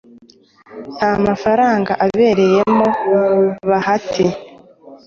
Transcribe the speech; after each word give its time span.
nta 0.95 1.11
mafaranga 1.25 1.91
abereyemo 2.05 2.87
bahati 3.69 4.25